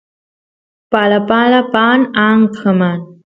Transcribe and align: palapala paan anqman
palapala 0.91 1.59
paan 1.73 2.01
anqman 2.27 2.99